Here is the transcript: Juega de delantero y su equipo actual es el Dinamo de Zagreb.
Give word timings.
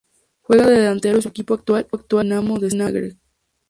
Juega 0.41 0.65
de 0.65 0.77
delantero 0.77 1.19
y 1.19 1.21
su 1.21 1.27
equipo 1.29 1.53
actual 1.53 1.87
es 1.93 2.01
el 2.09 2.21
Dinamo 2.23 2.57
de 2.57 2.71
Zagreb. 2.71 3.17